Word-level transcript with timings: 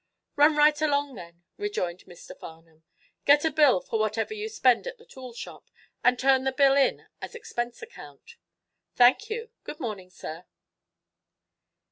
'""Run 0.35 0.55
right 0.55 0.81
along 0.81 1.13
then," 1.13 1.43
rejoined 1.57 2.05
Mr. 2.05 2.35
Farnum. 2.35 2.81
"Get 3.25 3.45
a 3.45 3.51
bill 3.51 3.81
for 3.81 3.99
whatever 3.99 4.33
you 4.33 4.49
spend 4.49 4.87
at 4.87 4.97
the 4.97 5.05
toolshop 5.05 5.69
and 6.03 6.17
turn 6.17 6.43
the 6.43 6.51
bill 6.51 6.75
in 6.75 7.05
as 7.21 7.35
expense 7.35 7.83
account." 7.83 8.35
"Thank 8.95 9.29
you. 9.29 9.51
Good 9.63 9.79
morning, 9.79 10.09
sir." 10.09 10.45